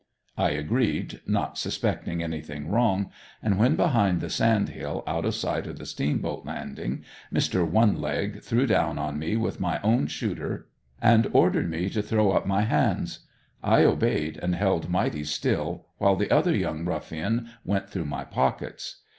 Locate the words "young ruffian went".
16.55-17.87